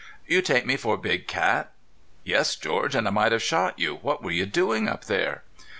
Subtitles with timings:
[0.25, 1.73] "You take me for big cat?"
[2.23, 3.93] "Yes, George, and I might have shot you.
[3.97, 5.43] What were you doing up there?"